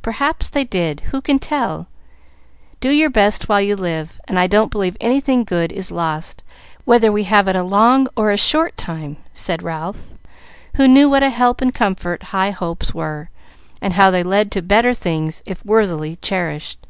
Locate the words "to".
14.52-14.62